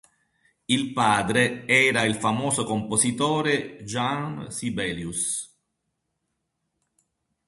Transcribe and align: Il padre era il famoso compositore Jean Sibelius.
Il 0.67 0.93
padre 0.93 1.67
era 1.67 2.05
il 2.05 2.15
famoso 2.15 2.63
compositore 2.63 3.83
Jean 3.85 4.49
Sibelius. 4.49 5.55